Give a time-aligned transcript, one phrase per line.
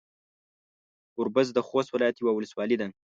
[1.15, 2.87] ګوربز د خوست ولايت يوه ولسوالي ده.